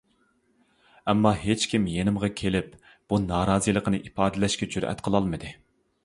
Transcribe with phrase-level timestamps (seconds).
[1.11, 2.71] ئەمما ھېچكىم يېنىمغا كېلىپ
[3.13, 5.53] بۇ نارازىلىقىنى ئىپادىلەشكە جۈرئەت قىلالمىدى.